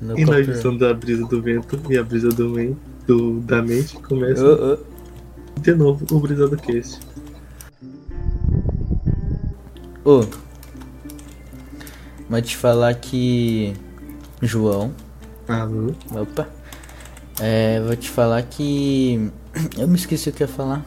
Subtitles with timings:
[0.00, 3.60] No E na edição da brisa do vento e a brisa do, men- do da
[3.62, 4.78] mente começa Ô, ô.
[5.60, 6.98] de novo o brisa do cast.
[10.04, 10.24] Ô,
[12.28, 13.74] mas te falar que.
[14.40, 14.94] João.
[15.46, 15.92] Alô?
[16.12, 16.48] Opa.
[17.38, 19.30] É, vou te falar que.
[19.76, 20.86] Eu me esqueci o que eu ia falar.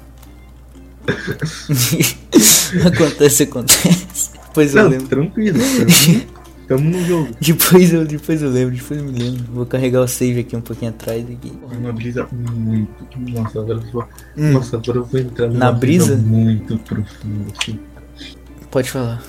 [2.88, 4.32] acontece, acontece.
[4.48, 5.07] Depois eu Não, lembro.
[5.07, 5.59] tranquilo.
[5.59, 6.21] Tamo,
[6.77, 7.29] tamo no jogo.
[7.39, 9.43] Depois eu, depois eu lembro, depois eu me lembro.
[9.53, 11.51] Vou carregar o save aqui um pouquinho atrás aqui.
[11.71, 12.91] Uma brisa muito.
[13.18, 14.07] Nossa, agora eu vou.
[14.37, 16.15] Hum, Nossa, agora eu vou entrar numa Na brisa?
[16.17, 17.79] muito profunda, assim.
[18.71, 19.21] pode falar.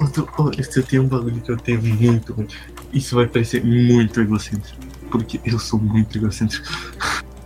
[0.00, 2.48] Eu tô- oh, Esse tem um bagulho que eu tenho muito ruim.
[2.92, 4.78] Isso vai parecer muito egocêntrico.
[5.10, 6.66] Porque eu sou muito egocêntrico.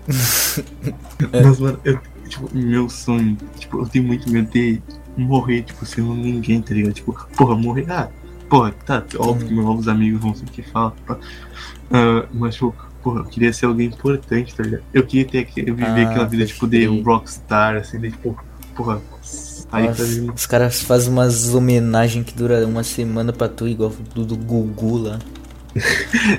[1.33, 4.81] Mas, mano, eu, tipo, meu sonho, tipo, eu tenho muito medo de
[5.17, 6.95] morrer, tipo, sendo ninguém, tá ligado?
[6.95, 8.09] Tipo, porra, morrer, ah,
[8.49, 11.19] porra, tá, óbvio que meus novos amigos vão que falam, pá.
[11.91, 14.83] Ah, mas, tipo, porra, eu queria ser alguém importante, tá ligado?
[14.93, 18.37] Eu queria ter eu viver Ah, aquela vida, tipo, de um rockstar, assim, de, tipo,
[18.75, 19.01] porra,
[19.71, 23.93] aí Nossa, fazer os caras fazem umas homenagens que dura uma semana pra tu, igual
[24.15, 25.19] do, do Gugu lá.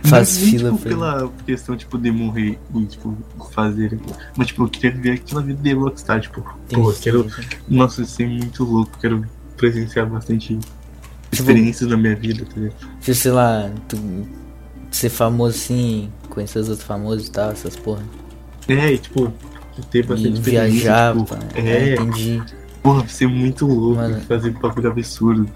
[0.05, 3.17] Faz nem, fila tipo, pra pela questão, tipo, de morrer e, tipo,
[3.53, 3.99] fazer.
[4.37, 7.27] Mas, tipo, eu queria viver aquela vida de rockstar, tipo, pô, eu quero.
[7.67, 9.25] Nossa, isso é muito louco, quero
[9.57, 10.57] presenciar bastante
[11.31, 12.75] experiências na minha vida, tá ligado?
[13.01, 13.97] Tipo, sei lá, tu
[14.91, 18.03] ser famoso assim, conhecer os outros famosos e tal, essas porra.
[18.67, 19.31] É, e, tipo,
[19.91, 20.69] ter E bastante experiência.
[20.71, 21.39] viajar, tipo, pá.
[21.55, 22.41] é, entendi.
[22.85, 24.21] Porra, ser muito louco, Mano.
[24.27, 25.49] fazer bagulho absurdo.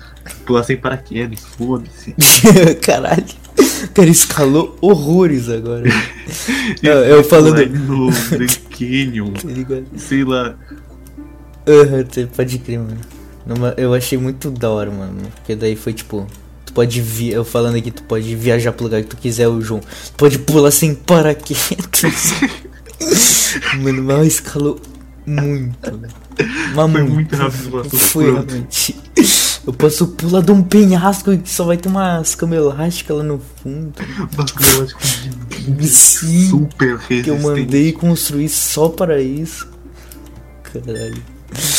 [0.46, 2.16] Pular sem paraquedas, foda-se.
[2.82, 3.24] Caralho.
[3.84, 5.84] O cara escalou horrores agora.
[6.82, 7.66] eu, eu falando.
[7.68, 9.34] No Grand Canyon,
[9.96, 10.56] sei lá.
[12.10, 12.98] Você pode crer, mano.
[13.46, 15.22] Numa- Eu achei muito da hora, mano.
[15.36, 16.26] Porque daí foi tipo.
[16.66, 19.62] Tu pode vir, eu falando aqui, tu pode viajar pro lugar que tu quiser, o
[19.62, 19.80] João.
[19.82, 22.34] Tu pode pular sem paraquedas.
[23.82, 24.80] mano, mas escalou
[25.26, 25.92] muito.
[25.98, 26.08] né?
[26.76, 28.96] Mas Foi muito rápido assunto, Foi realmente.
[29.68, 33.40] Eu posso pular de um penhasco que só vai ter umas cama elástica lá no
[33.62, 33.94] fundo.
[34.46, 36.48] Tipo, de- Sim.
[36.50, 37.24] super resistente.
[37.24, 39.68] Que eu mandei construir só para isso.
[40.64, 41.22] Caralho.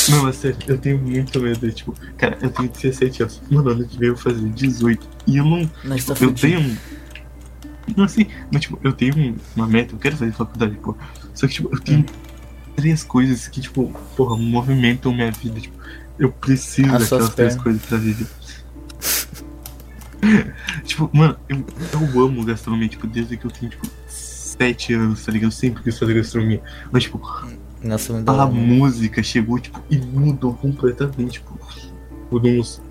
[0.08, 1.70] Não, mas sério, eu tenho muito medo.
[1.70, 3.40] Tipo, cara, eu tenho 17 anos.
[3.50, 5.08] Mano, ano que vem eu vou fazer 18.
[5.26, 5.70] E eu não.
[5.84, 6.40] Nós tá eu fudido.
[6.40, 6.60] tenho.
[6.60, 6.76] um-
[7.96, 10.94] Não assim, mas tipo, eu tenho um- uma meta, eu quero fazer faculdade, pô.
[11.34, 12.04] Só que, tipo, eu tenho
[12.80, 15.60] três coisas que, tipo, porra, movimentam minha vida.
[15.60, 15.78] Tipo,
[16.18, 18.26] eu preciso As daquelas três coisas pra viver.
[20.84, 25.32] tipo, mano, eu, eu amo gastronomia, tipo, desde que eu tenho, tipo, 7 anos, tá
[25.32, 25.48] ligado?
[25.48, 26.62] Eu sempre quis fazer gastronomia.
[26.90, 27.20] Mas, tipo,
[27.82, 31.58] Nossa, a música chegou, tipo, e mudou completamente, tipo,
[32.28, 32.82] por uns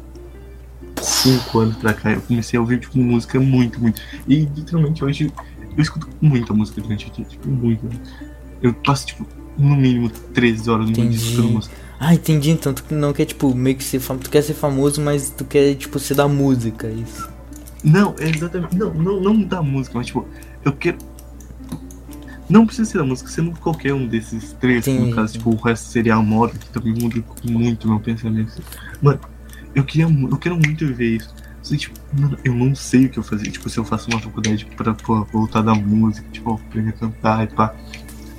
[1.02, 4.02] 5 anos pra cá, eu comecei a ouvir, tipo, música muito, muito.
[4.28, 5.32] E literalmente hoje
[5.76, 7.88] eu escuto muita música durante o dia, tipo, muito.
[8.62, 9.26] Eu passo, tipo,
[9.59, 10.94] no mínimo 13 horas no
[11.52, 11.75] música.
[12.00, 12.52] Ah, entendi.
[12.52, 14.24] Então tu não quer, tipo, meio que ser famoso.
[14.24, 17.30] Tu quer ser famoso, mas tu quer, tipo, ser da música, é isso.
[17.84, 18.75] Não, é exatamente.
[18.75, 20.25] Não, não, não da música, mas tipo,
[20.64, 20.97] eu quero.
[22.50, 25.09] Não precisa ser da música, sendo qualquer um desses três, Entendi.
[25.09, 28.62] no caso, tipo, o resto seria a moda, que também muda muito meu pensamento.
[29.02, 29.20] Mano,
[29.76, 31.36] eu queria eu quero muito viver isso.
[31.62, 33.52] Só que, tipo, mano, eu não sei o que eu fazer.
[33.52, 37.44] Tipo, se eu faço uma faculdade pra pô, voltar da música, tipo, aprender a cantar
[37.44, 37.76] e pá.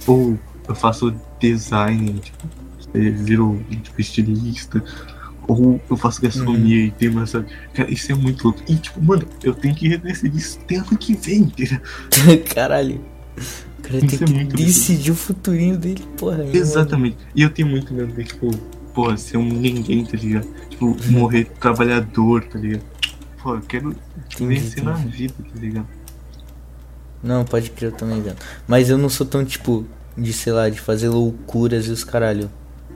[0.07, 0.37] Ou
[0.71, 2.49] eu faço design, tipo,
[2.93, 4.83] viro tipo, estilista.
[5.49, 7.45] Ou eu faço gastronomia e tenho essa.
[7.75, 8.61] Cara, isso é muito louco.
[8.69, 11.81] E, tipo, mano, eu tenho que decidir isso ano que vem, entendeu?
[12.55, 13.01] Caralho.
[13.79, 16.43] O cara tem é que decidir o futurinho dele, porra.
[16.43, 17.17] aí, Exatamente.
[17.35, 18.51] E eu tenho muito medo de, tipo,
[18.95, 20.47] porra, ser um ninguém, tá ligado?
[20.69, 22.85] Tipo, morrer trabalhador, tá ligado?
[23.43, 23.97] Pô, eu quero
[24.35, 25.17] Entendi, vencer na entendi.
[25.17, 25.89] vida, tá ligado?
[27.23, 28.37] Não, pode crer, eu também vendo.
[28.69, 29.85] Mas eu não sou tão, tipo,
[30.17, 32.51] de, sei lá, de fazer loucuras e os caralho.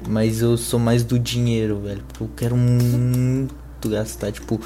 [0.08, 2.02] Mas eu sou mais do dinheiro, velho.
[2.20, 3.54] Eu quero muito
[3.88, 4.60] gastar, tipo,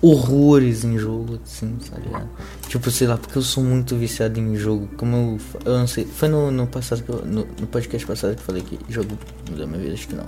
[0.00, 2.28] horrores em jogo, assim, tá ligado?
[2.68, 4.88] Tipo, sei lá, porque eu sou muito viciado em jogo.
[4.96, 5.72] Como eu.
[5.72, 6.04] Eu não sei.
[6.04, 9.18] Foi no, no passado que eu, no, no podcast passado que eu falei que jogo
[9.50, 10.26] mudou minha vida, acho que não.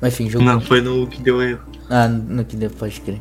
[0.00, 0.44] Mas enfim, jogo.
[0.44, 1.62] Não, foi no que deu erro.
[1.90, 3.20] Ah, no que deu, pode crer.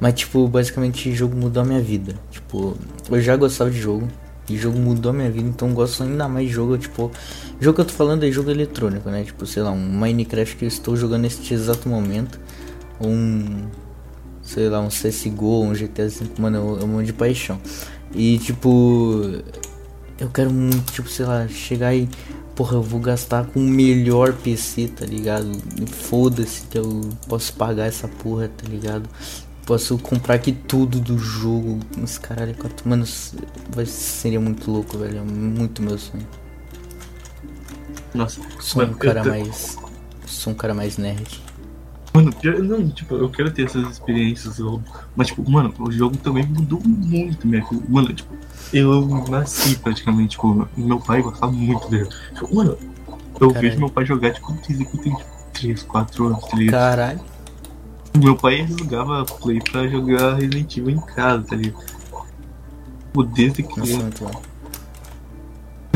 [0.00, 2.14] Mas, tipo, basicamente, jogo mudou a minha vida.
[2.30, 2.76] Tipo,
[3.10, 4.08] eu já gostava de jogo.
[4.48, 6.76] E jogo mudou a minha vida, então gosto ainda mais de jogo.
[6.76, 7.10] Tipo,
[7.58, 9.24] jogo que eu tô falando é jogo eletrônico, né?
[9.24, 12.38] Tipo, sei lá, um Minecraft que eu estou jogando neste exato momento.
[13.00, 13.66] Um.
[14.42, 17.58] Sei lá, um CSGO, um GTA V, mano, eu, eu amo de paixão.
[18.14, 19.42] E, tipo.
[20.18, 22.08] Eu quero muito, tipo, sei lá, chegar e.
[22.54, 25.50] Porra, eu vou gastar com o melhor PC, tá ligado?
[25.88, 29.08] Foda-se que eu posso pagar essa porra, tá ligado?
[29.66, 31.80] Posso comprar aqui tudo do jogo.
[32.02, 32.86] Esse caralho, quatro.
[32.88, 33.04] Mano,
[33.70, 35.18] vai, seria muito louco, velho.
[35.18, 36.26] É muito meu sonho.
[38.12, 39.78] Nossa, Sou um cara mais.
[40.26, 41.42] Sou um cara mais nerd.
[42.12, 42.32] Mano,
[42.62, 44.58] não, tipo, eu quero ter essas experiências,
[45.16, 47.82] mas, tipo, mano, o jogo também mudou muito, minha filha.
[47.88, 48.32] Mano, tipo,
[48.72, 52.08] eu nasci praticamente, tipo, meu pai gostava muito dele.
[52.34, 52.78] Tipo, mano,
[53.40, 53.60] eu Caralho.
[53.60, 56.80] vejo meu pai jogar, tipo, desde que eu tenho, tipo, 3, 4 anos, tá ligado?
[56.80, 57.20] Caralho.
[58.22, 61.84] Meu pai jogava Play pra jogar Resident Evil em casa, tá ligado?
[63.14, 64.42] Tipo, desde bom.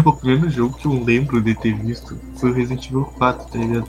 [0.04, 3.58] O primeiro jogo que eu lembro de ter visto foi o Resident Evil 4, tá
[3.58, 3.88] ligado?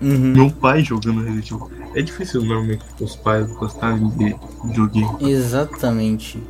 [0.00, 0.32] Uhum.
[0.32, 1.70] Meu pai jogando Resident Evil.
[1.94, 4.36] É difícil normalmente os pais gostarem de
[4.74, 5.16] joguinho.
[5.20, 6.42] Exatamente.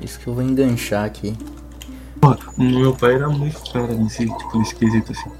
[0.00, 1.36] É isso que eu vou enganchar aqui.
[2.20, 5.30] Pô, meu pai era muito cara nesse, tipo, nesse quesito assim.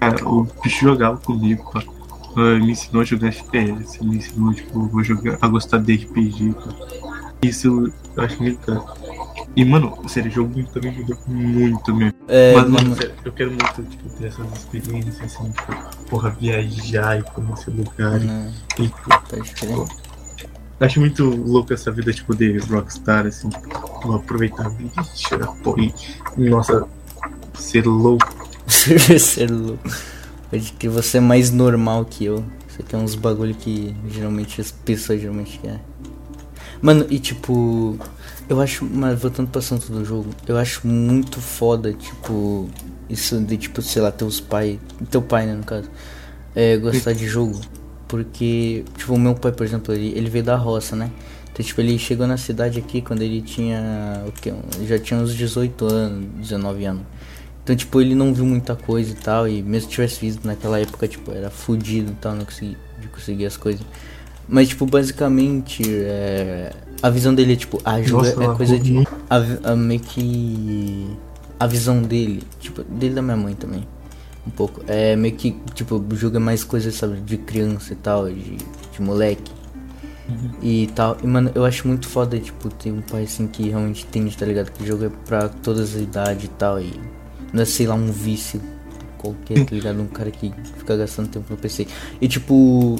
[0.00, 1.82] Cara, o bicho jogava comigo, pá.
[2.32, 6.54] Uh, me ensinou a jogar FPS, me ensinou tipo, a, jogar, a gostar de RPG.
[7.42, 8.84] Isso eu acho muito caro.
[9.54, 12.14] E, mano, sério, o jogo também mudou muito mesmo.
[12.26, 17.18] É, Mas, mano, sério, eu quero muito, tipo, ter essas experiências, assim, tipo, porra, viajar
[17.18, 18.30] e conhecer lugares.
[18.78, 19.86] E, pô,
[20.80, 25.48] acho muito louco essa vida, tipo, de rockstar, assim, tipo, aproveitar a vida e tirar,
[25.62, 26.86] porra, e, nossa,
[27.54, 28.26] ser louco.
[28.66, 29.90] ser louco.
[30.52, 32.44] Pode que você é mais normal que eu.
[32.68, 35.80] Você quer uns bagulho que geralmente as pessoas geralmente querem.
[36.82, 37.98] Mano, e tipo,
[38.50, 42.68] eu acho, mas voltando pro assunto do jogo, eu acho muito foda, tipo,
[43.08, 44.78] isso de tipo, sei lá, teus pai,
[45.10, 45.88] teu pai, né, no caso,
[46.54, 47.58] é, gostar de jogo.
[48.06, 51.10] Porque, tipo, o meu pai, por exemplo, ele, ele veio da roça, né?
[51.50, 54.52] Então, tipo, ele chegou na cidade aqui quando ele tinha, o que,
[54.86, 57.02] já tinha uns 18 anos, 19 anos.
[57.62, 60.80] Então, tipo, ele não viu muita coisa e tal, e mesmo que tivesse visto naquela
[60.80, 63.84] época, tipo, era fudido e tal, não conseguia, de conseguir as coisas.
[64.48, 66.72] Mas, tipo, basicamente, é...
[67.00, 69.06] a visão dele é, tipo, a jogo é coisa de.
[69.30, 71.06] A, a, meio que.
[71.58, 73.86] A visão dele, tipo, dele da minha mãe também.
[74.44, 74.82] Um pouco.
[74.88, 78.56] É meio que, tipo, o jogo é mais coisa, sabe, de criança e tal, de,
[78.56, 79.52] de moleque.
[80.28, 80.50] Uhum.
[80.60, 81.16] E tal.
[81.22, 84.44] E, mano, eu acho muito foda, tipo, ter um pai assim que realmente entende, tá
[84.44, 84.72] ligado?
[84.72, 86.80] Que o jogo é pra todas as idades e tal.
[86.80, 86.92] E
[87.52, 88.60] não é, sei lá, um vício
[89.18, 90.00] qualquer, tá ligado?
[90.00, 91.86] Um cara que fica gastando tempo no PC.
[92.20, 92.96] E, tipo,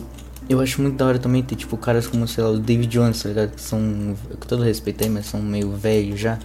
[0.48, 3.22] eu acho muito da hora também ter, tipo, caras como, sei lá, o David Jones,
[3.22, 3.50] tá ligado?
[3.54, 6.38] Que são, com todo respeito aí, mas são meio velhos já.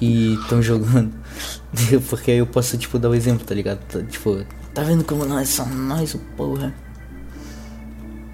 [0.00, 1.12] E estão jogando.
[2.08, 3.80] Porque aí eu posso, tipo, dar o um exemplo, tá ligado?
[4.08, 6.74] Tipo, tá vendo como nós somos nós, o porra?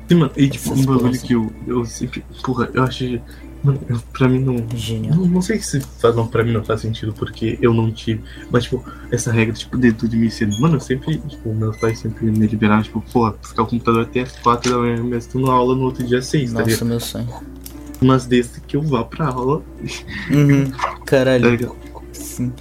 [0.08, 2.24] Sim, mano, e tipo, Essas um bagulho que eu, eu sempre.
[2.44, 3.20] Porra, eu acho
[3.62, 3.80] Mano,
[4.12, 4.64] pra mim não.
[4.76, 5.16] Genial.
[5.16, 8.22] Não, não sei se faz, não, pra mim não faz sentido porque eu não tive.
[8.50, 10.58] Mas, tipo, essa regra, tipo, de tudo me cedo.
[10.60, 14.20] Mano, eu sempre, tipo, meus pais sempre me liberaram, tipo, pô, ficar o computador até
[14.20, 16.84] as 4 da manhã, mas tô na aula no outro dia às 6, tá Nossa,
[16.84, 17.28] meu sonho.
[18.00, 19.62] Mas desde que eu vá pra aula.
[20.30, 20.70] Uhum,
[21.04, 21.58] caralho.
[21.58, 21.74] Tá
[22.12, 22.52] Sim.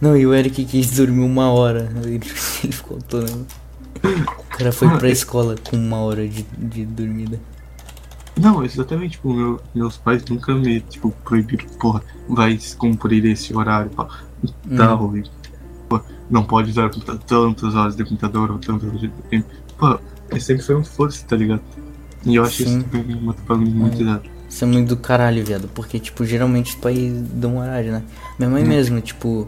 [0.00, 1.90] Não, e o Eric quis dormir uma hora.
[2.04, 2.20] Ele,
[2.62, 3.46] ele ficou todo.
[4.02, 7.40] O cara foi pra escola com uma hora de, de dormida.
[8.36, 13.90] Não, exatamente, tipo, meu, meus pais nunca me, tipo, proibiram, porra, vai cumprir esse horário,
[13.90, 14.08] pá,
[14.76, 15.22] tá, hum.
[15.88, 16.90] pô, não pode usar
[17.26, 19.48] tantas horas de computador ou tantas horas de tempo.
[19.78, 19.98] Pô,
[20.40, 21.62] sempre foi um força, tá ligado?
[22.26, 22.78] E eu acho Sim.
[22.78, 24.20] isso uma muito é.
[24.48, 28.02] Isso é muito do caralho, viado, porque, tipo, geralmente os pais dão horário, né?
[28.38, 28.68] Minha mãe hum.
[28.68, 29.46] mesmo, tipo,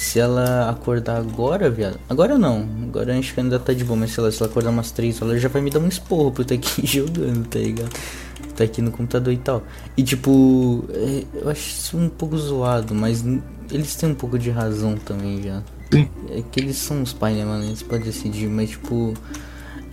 [0.00, 2.00] se ela acordar agora, viado.
[2.08, 2.66] Agora não.
[2.84, 3.98] Agora acho que ainda tá de boa.
[3.98, 6.32] Mas se ela, se ela acordar umas 3 horas, já vai me dar um esporro
[6.32, 7.90] por eu estar aqui jogando, tá ligado?
[8.56, 9.62] Tá aqui no computador e tal.
[9.98, 13.22] E tipo, é, eu acho isso um pouco zoado, mas
[13.70, 15.62] eles têm um pouco de razão também, já.
[16.30, 17.64] É que eles são os pais, né, mano?
[17.64, 19.12] Eles podem decidir, mas tipo,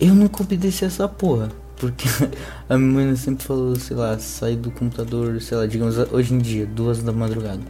[0.00, 1.50] eu nunca obedeci essa porra.
[1.76, 2.08] Porque
[2.66, 6.38] a minha mãe sempre falou, sei lá, sair do computador, sei lá, digamos, hoje em
[6.38, 7.60] dia, duas da madrugada.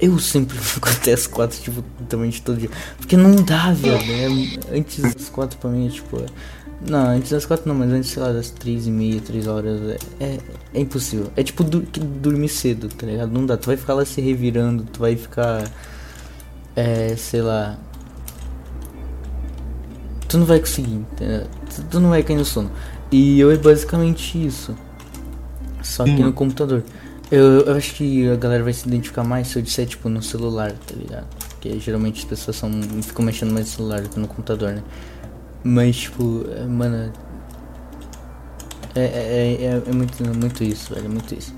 [0.00, 2.70] Eu sempre fico até as quatro, tipo, também de todo dia.
[2.98, 3.98] Porque não dá, velho.
[3.98, 4.58] Né?
[4.72, 6.18] Antes das quatro pra mim, tipo.
[6.18, 6.26] É...
[6.86, 9.80] Não, antes das quatro não, mas antes, sei lá, das três e meia, três horas.
[10.20, 10.38] É, é,
[10.74, 11.30] é impossível.
[11.36, 11.82] É tipo dur
[12.20, 13.30] dormir cedo, tá ligado?
[13.30, 13.56] Não dá.
[13.56, 15.70] Tu vai ficar lá se revirando, tu vai ficar.
[16.76, 17.78] É, sei lá.
[20.28, 22.70] Tu não vai conseguir, tu, tu não vai cair no sono.
[23.10, 24.74] E eu é basicamente isso.
[25.82, 26.82] Só que no computador.
[27.30, 30.22] Eu, eu, acho que a galera vai se identificar mais se eu disser, tipo, no
[30.22, 31.26] celular, tá ligado?
[31.48, 32.70] Porque geralmente as pessoas são,
[33.02, 34.82] ficam mexendo mais no celular do que no computador, né?
[35.64, 37.12] Mas, tipo, é, mano.
[38.94, 41.06] É, é, é, é, muito, muito isso, velho.
[41.06, 41.54] É muito isso.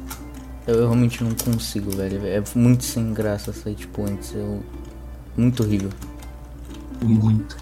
[0.67, 2.25] Eu, eu, realmente não consigo, velho.
[2.25, 4.33] É muito sem graça sair, tipo, antes.
[4.33, 4.63] Eu,
[5.37, 5.91] muito horrível.
[7.03, 7.57] Muito.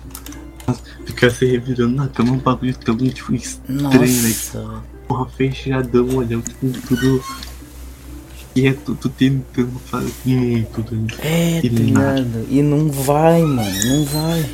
[1.06, 3.98] Ficar se revirando na cama é um bagulho tão, tipo, estranho, né?
[3.98, 7.24] Nossa, porra, fechadão, olhando tudo.
[8.54, 11.06] E é tudo tentando fazer muito dano.
[11.18, 12.44] É, tá E nada.
[12.48, 14.48] E não vai, mano, não vai.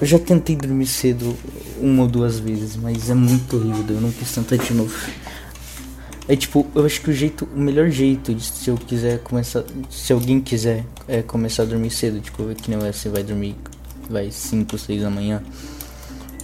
[0.00, 1.36] Eu já tentei dormir cedo
[1.80, 4.94] uma ou duas vezes, mas é muito horrível, eu não quis tentar de novo.
[6.28, 9.64] É tipo, eu acho que o jeito, o melhor jeito de se eu quiser começar,
[9.90, 13.56] se alguém quiser é começar a dormir cedo, tipo, que nem você vai dormir,
[14.08, 15.42] vai 5, 6 da manhã.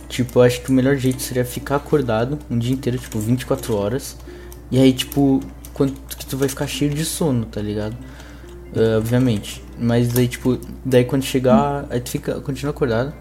[0.09, 3.75] Tipo, eu acho que o melhor jeito seria ficar acordado um dia inteiro, tipo, 24
[3.77, 4.17] horas.
[4.71, 5.41] E aí, tipo,
[5.77, 7.95] quanto que tu vai ficar cheio de sono, tá ligado?
[8.75, 9.63] É, obviamente.
[9.79, 13.13] Mas daí, tipo, daí quando chegar, aí tu fica, continua acordado.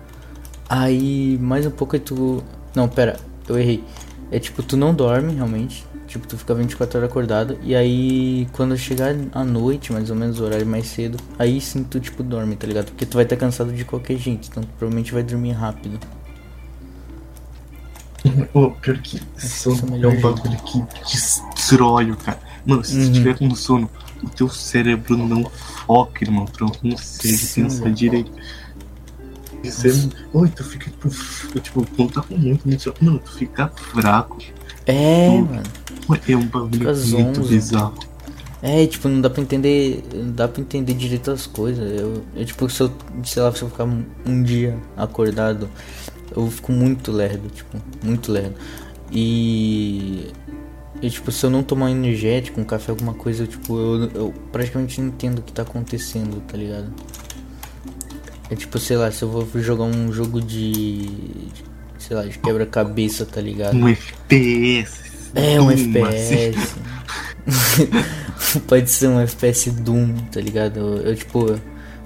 [0.69, 2.41] Aí, mais um pouco aí tu.
[2.73, 3.17] Não, pera,
[3.49, 3.83] eu errei.
[4.31, 5.85] É tipo, tu não dorme realmente.
[6.07, 7.57] Tipo, tu fica 24 horas acordado.
[7.61, 11.83] E aí, quando chegar à noite, mais ou menos, o horário mais cedo, aí sim
[11.83, 12.85] tu, tipo, dorme, tá ligado?
[12.85, 14.47] Porque tu vai estar cansado de qualquer jeito.
[14.49, 15.99] Então, tu provavelmente vai dormir rápido.
[18.53, 22.44] Ô, pior que sono é é um bagulho que destrói o cara.
[22.65, 23.05] Mano, se Uhum.
[23.07, 23.89] tu tiver com sono,
[24.23, 25.43] o teu cérebro não
[25.85, 26.45] foca, irmão.
[26.45, 27.95] Tu não consegue Sim, pensar velho.
[27.95, 28.31] direito.
[29.63, 29.91] Isso é.
[30.33, 31.09] Oi, tu fica tipo.
[31.59, 32.95] Tipo, quando tá com muito, muito sono.
[33.01, 34.37] Mano, tu fica fraco.
[34.85, 35.45] É, Hum.
[35.45, 35.63] mano.
[36.07, 37.49] Mano, É um bagulho Fica muito zonzo.
[37.49, 37.93] bizarro.
[38.61, 40.03] É, tipo, não dá pra entender.
[40.13, 41.99] Não dá pra entender direito as coisas.
[41.99, 42.91] Eu, eu tipo, se eu,
[43.23, 45.69] sei lá, se eu ficar um, um dia acordado,
[46.35, 48.55] eu fico muito lerdo, tipo, muito lerdo.
[49.11, 50.27] E.
[51.05, 54.09] E tipo, se eu não tomar um energético, um café, alguma coisa, eu, tipo, eu,
[54.09, 56.91] eu praticamente não entendo o que tá acontecendo, tá ligado?
[58.49, 61.07] É tipo, sei lá, se eu vou jogar um jogo de.
[61.99, 63.77] sei lá, de quebra-cabeça, tá ligado?
[63.77, 64.99] Um FPS.
[65.35, 66.57] É, um Doom, FPS.
[67.45, 68.59] assim.
[68.65, 70.79] Pode ser um FPS Doom, tá ligado?
[70.79, 71.55] Eu, eu, tipo,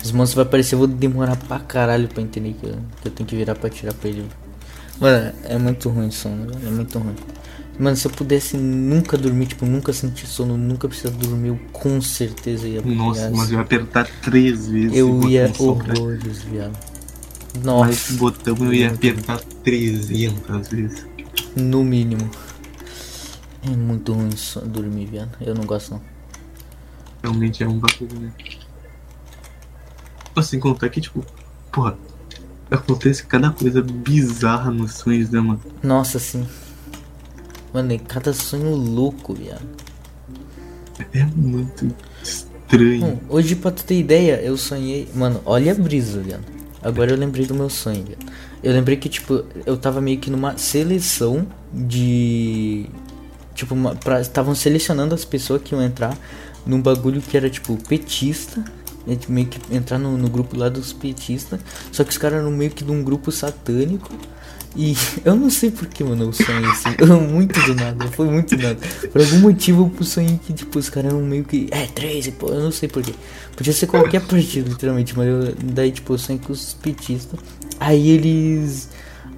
[0.04, 3.12] os monstros vai aparecer, eu vou demorar pra caralho pra entender que eu, que eu
[3.14, 4.26] tenho que virar pra tirar pra ele.
[5.00, 7.16] Mano, é muito ruim sono, velho, é muito ruim.
[7.80, 12.02] Mano, se eu pudesse nunca dormir, tipo, nunca sentir sono, nunca precisar dormir, eu com
[12.02, 13.54] certeza ia Nossa, pegar, mas assim.
[13.54, 14.98] eu ia apertar três vezes.
[14.98, 16.78] Eu ia horrores, viado.
[17.56, 21.06] Mas Nossa, esse botão eu ia apertar 300 vezes.
[21.56, 22.30] no mínimo.
[23.64, 24.30] É muito ruim
[24.66, 25.38] dormir, viado.
[25.40, 26.02] Eu não gosto não.
[27.24, 28.34] Realmente é um bagulho, né?
[30.36, 31.26] Assim, contar que, tipo,
[31.72, 31.98] porra,
[32.70, 35.62] acontece cada coisa bizarra nos sonhos, né, mano?
[35.82, 36.46] Nossa, sim.
[37.74, 39.68] Mano, é cada sonho louco, viado.
[41.14, 43.00] É muito estranho.
[43.00, 45.08] Bom, hoje, pra tu ter ideia, eu sonhei.
[45.14, 46.44] Mano, olha a brisa, viado.
[46.82, 48.26] Agora eu lembrei do meu sonho, viado.
[48.64, 52.88] Eu lembrei que, tipo, eu tava meio que numa seleção de.
[53.54, 53.76] Tipo,
[54.22, 56.18] estavam selecionando as pessoas que iam entrar
[56.66, 58.64] num bagulho que era, tipo, petista.
[59.08, 61.60] tipo, Meio que entrar no, no grupo lá dos petistas.
[61.92, 64.12] Só que os caras eram meio que de um grupo satânico.
[64.76, 64.96] E
[65.26, 66.90] eu não sei porquê, mano, eu sonhei assim.
[67.32, 68.80] muito do nada, foi muito do nada.
[69.12, 71.68] Por algum motivo eu sonhei que, tipo, os caras eram meio que.
[71.72, 73.14] É, 13, pô, eu não sei porquê.
[73.56, 77.40] Podia ser qualquer partido, literalmente, mas eu, daí, tipo, eu sonhei com os petistas.
[77.80, 78.90] Aí eles.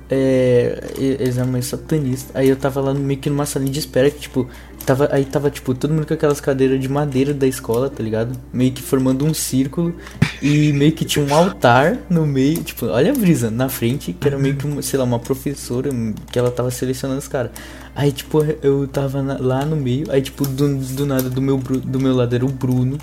[0.10, 2.36] É, eles eram meio satanistas.
[2.36, 4.50] Aí eu tava lá meio que numa salinha de espera que, tipo,
[4.86, 8.38] tava, aí tava, tipo, todo mundo com aquelas cadeiras de madeira da escola, tá ligado?
[8.54, 9.96] Meio que formando um círculo.
[10.42, 14.28] E meio que tinha um altar no meio, tipo, olha a brisa, na frente, que
[14.28, 15.90] era meio que, sei lá, uma professora
[16.32, 17.52] que ela tava selecionando os caras.
[17.96, 21.58] Aí, tipo, eu tava na- lá no meio, aí, tipo, do, do nada, do meu,
[21.58, 22.98] do meu lado era o Bruno,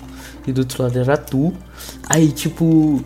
[0.47, 1.53] e do outro lado era tu.
[2.09, 3.01] Aí, tipo,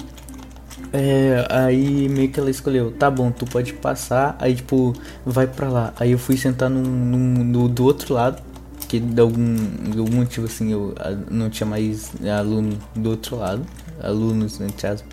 [0.91, 4.93] é, aí meio que ela escolheu, tá bom, tu pode passar, aí tipo,
[5.25, 5.93] vai pra lá.
[5.99, 8.41] Aí eu fui sentar num, num- no, do outro lado,
[8.93, 9.55] que de algum,
[9.89, 10.93] de algum motivo assim eu
[11.31, 13.65] não tinha mais aluno do outro lado,
[13.99, 15.11] alunos, entre aspas.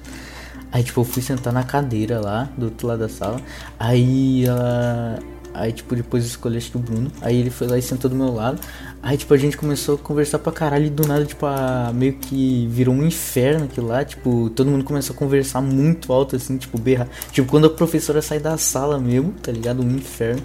[0.71, 3.41] Aí tipo, eu fui sentar na cadeira lá, do outro lado da sala.
[3.79, 5.19] Aí ela.
[5.53, 7.11] Aí, tipo, depois escolhi acho que o Bruno.
[7.21, 8.61] Aí ele foi lá e sentou do meu lado.
[9.03, 11.91] Aí, tipo, a gente começou a conversar pra caralho e do nada, tipo, a...
[11.93, 14.05] meio que virou um inferno aquilo lá.
[14.05, 17.09] Tipo, todo mundo começou a conversar muito alto, assim, tipo, berrar.
[17.33, 19.83] Tipo, quando a professora sai da sala mesmo, tá ligado?
[19.83, 20.43] Um inferno.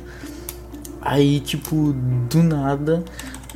[1.06, 1.94] Aí, tipo,
[2.28, 3.06] do nada,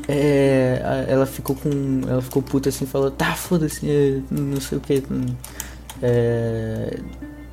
[0.08, 2.02] é, ela ficou com.
[2.08, 5.04] Ela ficou puta assim, falou, tá, foda-se, é, não sei o que.
[6.02, 7.00] É,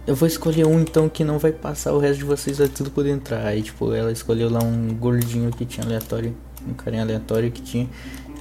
[0.07, 2.91] eu vou escolher um então que não vai passar, o resto de vocês vai tudo
[2.91, 3.47] poder entrar.
[3.47, 6.37] Aí, tipo, ela escolheu lá um gordinho que tinha aleatório,
[6.69, 7.89] um carinha aleatório que tinha.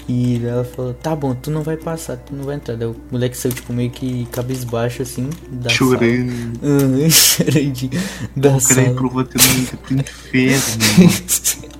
[0.07, 2.75] E ela falou, tá bom, tu não vai passar, tu não vai entrar.
[2.75, 5.97] Daí o moleque saiu, tipo, meio que cabisbaixo assim, da sala.
[5.97, 6.59] Chorando.
[6.63, 8.01] Aham, choradinho
[8.35, 8.85] da O cara sala.
[9.25, 11.65] teu mundo pro inferno.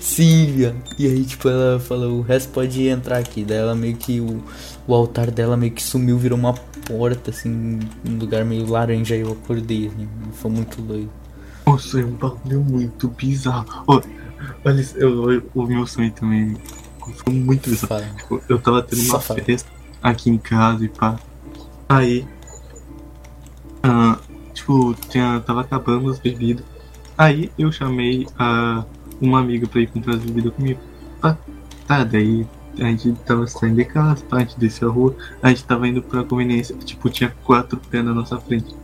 [0.00, 0.76] Sim, viado.
[0.98, 3.44] E aí, tipo, ela falou, o resto pode entrar aqui.
[3.44, 4.20] Daí ela meio que.
[4.20, 4.42] O,
[4.88, 9.14] o altar dela meio que sumiu, virou uma porta, assim, um lugar meio laranja.
[9.14, 10.08] Aí eu acordei, assim.
[10.32, 11.10] Foi muito doido.
[11.64, 13.84] Nossa, é um bagulho muito bizarro.
[14.64, 16.56] Olha, eu, eu, o meu sonho também
[17.14, 18.16] foi muito bizarro.
[18.16, 19.40] Tipo, eu tava tendo uma fala.
[19.42, 19.70] festa
[20.02, 21.18] aqui em casa e pá.
[21.88, 22.26] Aí.
[23.82, 24.18] ah,
[24.52, 26.64] tipo, tinha, tava acabando as bebidas.
[27.16, 28.84] Aí eu chamei a,
[29.20, 30.80] uma amiga pra ir comprar as bebidas comigo.
[31.20, 31.36] Pá,
[31.86, 32.46] tá, daí
[32.78, 35.88] a gente tava saindo de casa, pá, a gente desceu a rua, a gente tava
[35.88, 36.76] indo pra conveniência.
[36.76, 38.74] Tipo, tinha quatro pés na nossa frente.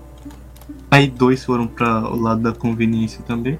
[0.90, 3.58] Aí dois foram para o lado da conveniência também.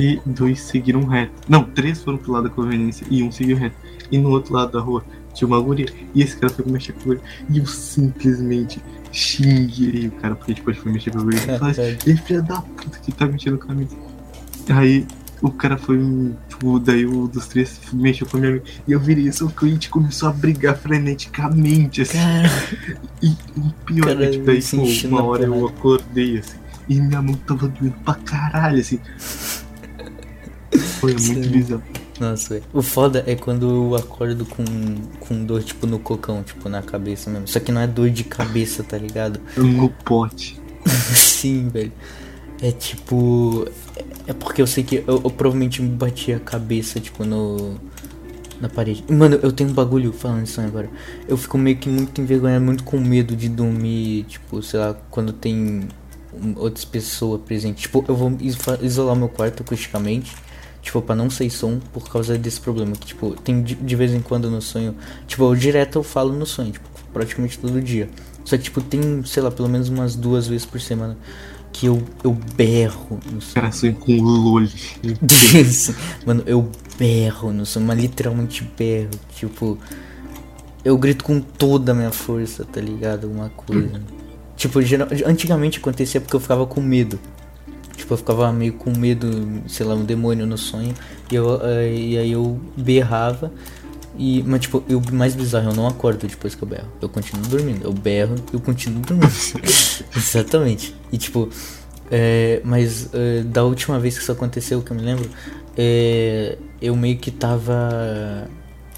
[0.00, 1.32] E dois seguiram reto.
[1.48, 3.76] Não, três foram pro lado da conveniência e um seguiu reto.
[4.10, 5.86] E no outro lado da rua tinha uma guria.
[6.14, 7.22] E esse cara foi mexer com a guria.
[7.50, 8.82] E eu simplesmente
[9.12, 11.40] xinguei o cara, porque ele foi mexer com a guria.
[11.46, 13.88] Eu falei assim, "Ei, filha da puta que tá mexendo com a minha.
[14.70, 15.06] Aí
[15.42, 15.98] o cara foi,
[16.48, 18.64] tipo, daí o dos três mexeu com a minha amiga.
[18.88, 22.18] E eu virei isso que a gente começou a brigar freneticamente, assim.
[22.18, 22.50] Cara,
[23.22, 26.56] E o pior é Cara, que daí, uma hora eu acordei assim.
[26.88, 28.98] E minha mão tava doendo pra caralho, assim.
[31.12, 31.50] Foi muito Sim.
[31.50, 31.82] bizarro.
[32.20, 32.64] nossa, velho.
[32.72, 34.64] O foda é quando eu acordo com,
[35.20, 37.46] com dor, tipo, no cocão, tipo, na cabeça mesmo.
[37.48, 39.40] Só que não é dor de cabeça, tá ligado?
[39.56, 40.60] No pote.
[41.14, 41.92] Sim, velho.
[42.62, 43.66] É tipo.
[44.26, 47.74] É porque eu sei que eu, eu provavelmente me bati a cabeça, tipo, no.
[48.60, 49.04] Na parede.
[49.10, 50.88] Mano, eu tenho um bagulho falando isso agora.
[51.28, 55.32] Eu fico meio que muito envergonhado, muito com medo de dormir, tipo, sei lá, quando
[55.32, 55.88] tem
[56.56, 57.82] outras pessoas presentes.
[57.82, 60.32] Tipo, eu vou iso- isolar meu quarto acusticamente.
[60.84, 62.92] Tipo, pra não sair som por causa desse problema.
[62.92, 64.94] Que, tipo, tem de, de vez em quando no sonho.
[65.26, 68.06] Tipo, eu direto eu falo no sonho, tipo, praticamente todo dia.
[68.44, 71.16] Só que, tipo, tem, sei lá, pelo menos umas duas vezes por semana
[71.72, 73.54] que eu, eu berro no sonho.
[73.54, 74.60] Cara, sonho com.
[75.58, 75.94] Isso.
[76.26, 79.10] Mano, eu berro no sonho, mas literalmente berro.
[79.34, 79.78] Tipo,
[80.84, 83.24] eu grito com toda a minha força, tá ligado?
[83.24, 84.02] Alguma coisa.
[84.54, 87.18] Tipo, geral, antigamente acontecia porque eu ficava com medo.
[87.96, 90.94] Tipo, eu ficava meio com medo, sei lá, um demônio no sonho.
[91.30, 93.52] E, eu, eh, e aí eu berrava.
[94.16, 96.88] E, mas, tipo, eu, mais bizarro, eu não acordo depois que eu berro.
[97.00, 97.84] Eu continuo dormindo.
[97.84, 99.32] Eu berro eu continuo dormindo.
[100.16, 100.94] Exatamente.
[101.12, 101.48] E, tipo,
[102.10, 105.28] é, mas é, da última vez que isso aconteceu, que eu me lembro,
[105.76, 108.48] é, eu meio que tava.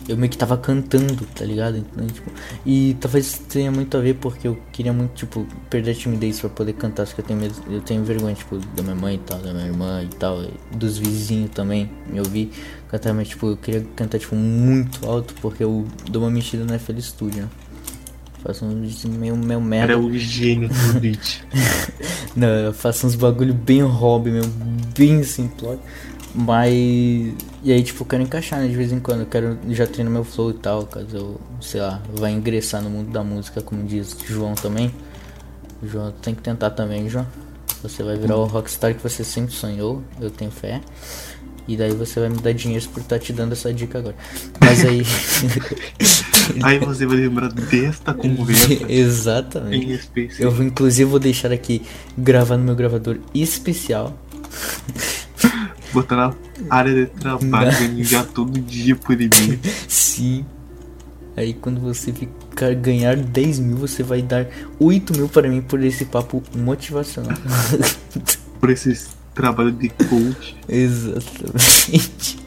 [0.08, 1.78] Eu meio que tava cantando, tá ligado?
[1.78, 2.30] Então, tipo,
[2.64, 6.48] e talvez tenha muito a ver porque eu queria muito, tipo, perder a timidez pra
[6.48, 9.18] poder cantar, só que eu tenho, medo, eu tenho vergonha, tipo, da minha mãe e
[9.18, 12.50] tal, da minha irmã e tal, e dos vizinhos também, me ouvir
[12.88, 16.78] cantar, mas, tipo, eu queria cantar, tipo, muito alto porque eu dou uma mexida no
[16.78, 17.48] FL Studio, né?
[18.46, 19.94] Faço um meio, meio merda.
[19.94, 21.42] Era o gênio do beat.
[22.36, 24.52] Não, eu faço uns bagulho bem hobby mesmo,
[24.96, 25.80] bem simplório.
[26.36, 26.70] Mas.
[27.64, 28.68] E aí, tipo, eu quero encaixar, né?
[28.68, 29.20] De vez em quando.
[29.20, 30.86] Eu quero já treinar meu flow e tal.
[30.86, 34.92] Caso eu, sei lá, vá ingressar no mundo da música, como diz João também.
[35.82, 37.26] João, tem que tentar também, João.
[37.82, 40.02] Você vai virar o rockstar que você sempre sonhou.
[40.20, 40.82] Eu tenho fé.
[41.66, 44.14] E daí você vai me dar dinheiro por estar te dando essa dica agora.
[44.60, 45.02] Mas aí.
[46.62, 50.08] Aí você vai lembrar desta conversa Exatamente.
[50.38, 51.82] Eu inclusive vou deixar aqui
[52.16, 54.16] gravar no meu gravador especial.
[55.96, 56.34] Botar na
[56.68, 57.72] área de trabalho,
[58.04, 59.58] ganhar todo dia por e-mail.
[59.88, 60.44] Sim.
[61.34, 64.46] Aí quando você ficar ganhar 10 mil, você vai dar
[64.78, 67.36] 8 mil para mim por esse papo motivacional.
[68.60, 70.56] Por esse trabalho de coach.
[70.66, 72.38] Exatamente.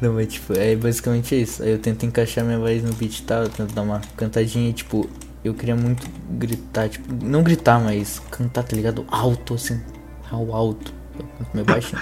[0.00, 1.62] Não, mas tipo, é basicamente isso.
[1.62, 4.70] Aí eu tento encaixar minha voz no beat e tal, eu tento dar uma cantadinha,
[4.72, 5.08] tipo,
[5.42, 9.04] eu queria muito gritar, tipo, não gritar, mas cantar, tá ligado?
[9.08, 9.80] Alto, assim,
[10.30, 10.99] ao alto.
[11.64, 12.00] Baixinho.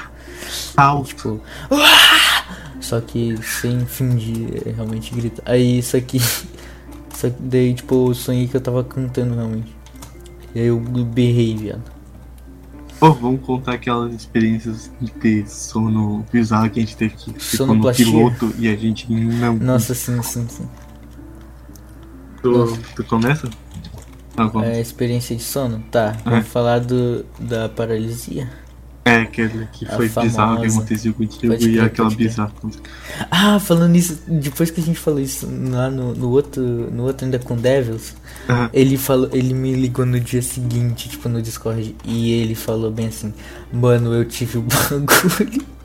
[0.77, 1.09] Alto.
[1.09, 1.41] Tipo,
[2.81, 5.43] só que sem fingir é, realmente gritar.
[5.47, 6.21] Aí isso aqui,
[7.15, 9.77] só que daí tipo, eu sonhei que eu tava cantando realmente.
[10.55, 11.99] E aí eu berrei, viado.
[12.99, 17.75] Pô, vamos contar aquelas experiências de ter sono bizarro que a gente teve que ficou
[17.75, 19.55] no piloto e a gente não.
[19.57, 20.69] Nossa, sim, sim, sim.
[22.43, 23.49] Tu, tu começa?
[24.37, 24.73] Não, começa.
[24.73, 25.81] É, experiência de sono?
[25.91, 26.31] Tá, É.
[26.31, 28.49] vamos falar do, da paralisia.
[29.09, 32.53] É, aquele que A foi bizarro que aconteceu contigo Pode e aquela bizarra.
[33.31, 37.25] Ah, falando nisso, depois que a gente falou isso lá no, no outro, no outro
[37.25, 38.15] ainda com Devils,
[38.49, 38.71] Aham.
[38.73, 43.07] ele falou, ele me ligou no dia seguinte, tipo no Discord, e ele falou bem
[43.07, 43.33] assim,
[43.73, 45.78] mano, eu tive o bagulho.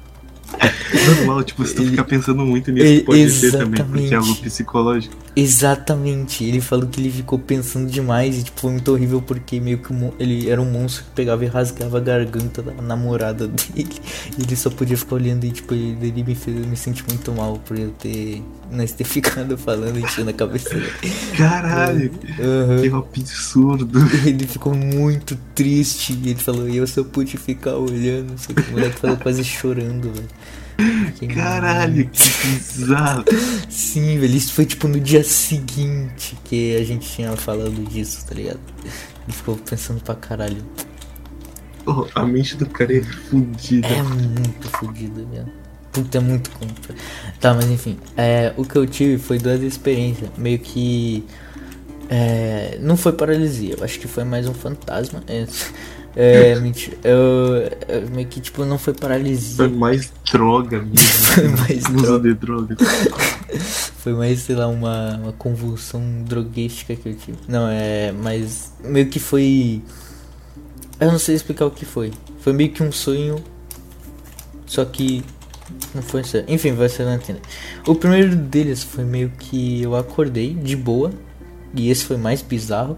[1.18, 4.16] Normal, tipo, se tu ficar pensando muito nisso, pode ser também, porque é exatamente.
[4.16, 5.16] algo psicológico.
[5.36, 9.80] Exatamente, ele falou que ele ficou pensando demais e tipo, foi muito horrível porque meio
[9.80, 13.90] que ele era um monstro que pegava e rasgava a garganta da namorada dele.
[14.38, 17.32] E ele só podia ficar olhando e tipo, ele, ele me fez me sentir muito
[17.32, 18.42] mal por eu ter
[18.76, 20.92] nós ter ficado falando, enchendo a cabeça dele.
[21.38, 22.82] Caralho, Aham.
[22.82, 23.90] que absurdo.
[24.26, 26.14] Ele ficou muito triste.
[26.24, 28.38] Ele falou, e eu só pude ficar olhando.
[28.38, 31.34] Só que o moleque falou quase chorando, velho.
[31.34, 33.24] Caralho, que bizarro.
[33.70, 38.34] Sim, velho, isso foi tipo no dia seguinte que a gente tinha falado disso, tá
[38.36, 38.60] ligado?
[38.84, 40.64] Ele ficou pensando pra caralho.
[41.86, 43.88] Oh, a mente do cara é fodida.
[43.88, 45.63] É muito fodido, velho.
[45.94, 46.96] Puta, é muito compra.
[47.40, 47.98] Tá, mas enfim.
[48.18, 50.30] É, o que eu tive foi duas experiências.
[50.38, 51.24] Meio que.
[52.10, 55.24] É, não foi paralisia, eu acho que foi mais um fantasma.
[55.28, 55.46] É,
[56.16, 56.98] é mentira.
[57.04, 59.58] Eu, eu meio que tipo, não foi paralisia.
[59.58, 60.98] Foi mais droga mesmo.
[60.98, 62.20] Foi mais droga.
[62.20, 62.78] de droga.
[64.04, 67.38] Foi mais, sei lá, uma, uma convulsão droguística que eu tive.
[67.48, 68.12] Não, é.
[68.12, 69.82] Mas meio que foi.
[71.00, 72.12] Eu não sei explicar o que foi.
[72.40, 73.44] Foi meio que um sonho.
[74.66, 75.24] Só que.
[75.94, 76.46] Não foi sonho.
[76.48, 77.42] Enfim, vai ser na entender.
[77.86, 81.12] O primeiro deles foi meio que eu acordei de boa.
[81.76, 82.98] E esse foi mais bizarro.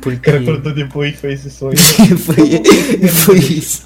[0.00, 0.30] Porque.
[0.74, 1.76] depois foi esse sonho.
[2.18, 3.84] foi, foi isso.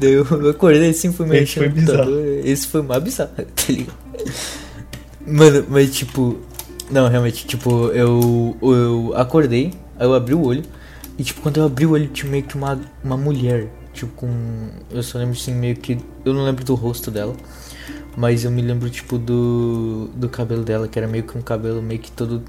[0.00, 2.40] Eu, eu acordei assim, fui foi no computador.
[2.44, 3.96] Esse foi mais bizarro, tá ligado?
[5.26, 6.38] Mano, mas tipo.
[6.90, 10.62] Não, realmente, tipo, eu, eu acordei, aí eu abri o olho.
[11.18, 13.68] E tipo, quando eu abri o olho, tinha meio que uma, uma mulher.
[13.98, 14.68] Tipo, com.
[14.90, 15.98] Eu só lembro assim, meio que.
[16.24, 17.34] Eu não lembro do rosto dela.
[18.16, 20.08] Mas eu me lembro, tipo, do.
[20.14, 22.42] Do cabelo dela, que era meio que um cabelo meio que todo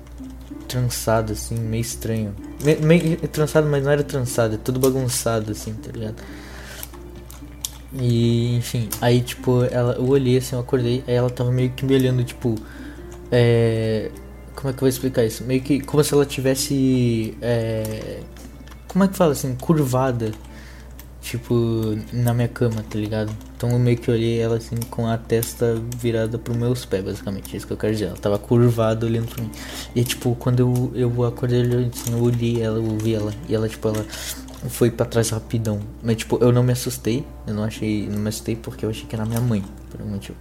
[0.68, 2.36] trançado, assim, meio estranho.
[2.64, 6.16] Me- meio trançado, mas não era trançado, é tudo bagunçado, assim, tá ligado?
[7.94, 11.84] E, enfim, aí, tipo, ela, eu olhei assim, eu acordei, aí ela tava meio que
[11.86, 12.56] me olhando, tipo,
[13.32, 14.12] é.
[14.56, 15.44] Como é que eu vou explicar isso?
[15.46, 17.38] Meio que como se ela tivesse.
[17.42, 18.22] É,
[18.88, 19.56] como é que fala assim?
[19.56, 20.32] Curvada.
[21.22, 23.32] Tipo, na minha cama, tá ligado?
[23.56, 27.54] Então eu meio que olhei ela assim com a testa virada pros meus pés, basicamente.
[27.54, 28.06] É isso que eu quero dizer.
[28.06, 29.52] Ela tava curvada olhando pra mim.
[29.94, 33.34] E tipo, quando eu, eu acordei assim, eu olhei ela, eu vi ela.
[33.50, 34.06] E ela, tipo, ela
[34.70, 35.82] foi pra trás rapidão.
[36.02, 37.26] Mas tipo, eu não me assustei.
[37.46, 38.08] Eu não achei.
[38.08, 40.38] Não me assustei porque eu achei que era minha mãe, por algum motivo.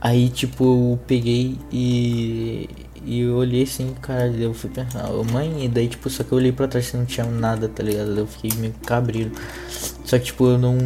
[0.00, 2.68] Aí, tipo, eu peguei e.
[3.04, 6.38] E eu olhei assim, cara, eu fui pensar, mãe, e daí, tipo, só que eu
[6.38, 8.18] olhei pra trás e não tinha nada, tá ligado?
[8.18, 9.30] Eu fiquei meio cabreiro.
[10.04, 10.78] Só que, tipo, eu não.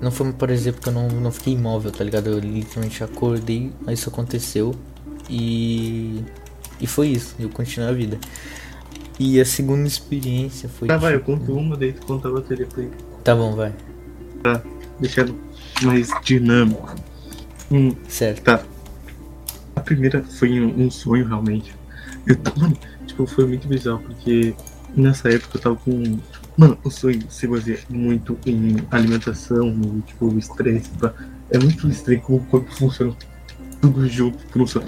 [0.00, 2.28] Não foi, por exemplo, que eu não, não fiquei imóvel, tá ligado?
[2.28, 4.74] Eu literalmente acordei, aí isso aconteceu.
[5.28, 6.22] E.
[6.80, 8.18] E foi isso, eu continuei a vida.
[9.18, 10.88] E a segunda experiência foi.
[10.88, 12.88] Tá, vai, eu tipo- conto uma, daí tu conta a outra depois.
[13.22, 13.72] Tá bom, vai.
[14.98, 15.34] Deixando
[15.82, 16.94] mais dinâmico.
[17.70, 18.42] Hum, Certo.
[18.42, 18.62] tá.
[19.80, 21.74] A primeira foi um, sonho, realmente.
[22.26, 24.54] Eu mano, tipo, foi muito bizarro, porque
[24.94, 26.18] nessa época eu tava com.
[26.54, 30.90] Mano, o sonho se baseia muito em alimentação, no, tipo, estresse.
[31.00, 31.14] pá.
[31.50, 33.16] É muito estranho como o corpo funciona
[33.80, 34.86] tudo junto sonho.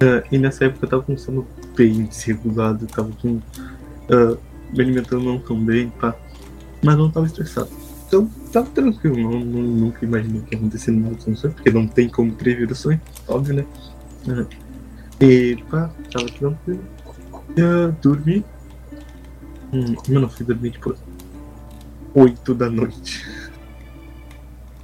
[0.00, 3.42] Ah, e nessa época eu tava com sono bem desregulado, tava com.
[4.10, 4.38] ah,
[4.72, 6.16] me alimentando não tão bem, pá.
[6.82, 7.68] Mas não tava estressado.
[8.12, 11.70] Então tava tranquilo, não, não- nunca imaginei que ia acontecer nada com o sonho, porque
[11.70, 13.66] não tem como prever o sonho, óbvio, né?
[14.28, 14.44] Ah,
[15.18, 16.84] E pá, tava tranquilo.
[17.56, 18.44] Eu dormi.
[19.72, 20.94] Hum, eu fui dormir tipo
[22.14, 23.24] 8 da noite.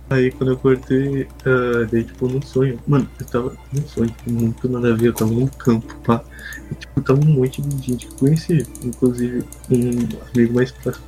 [0.09, 2.81] Aí quando eu acordei, ah, dei tipo num sonho.
[2.87, 6.25] Mano, eu tava num sonho, tipo, muito nada a ver, eu tava num campo, pá.
[6.71, 9.91] E, tipo, tava um monte de gente que eu conheci, inclusive um
[10.35, 11.05] amigo mais próximo.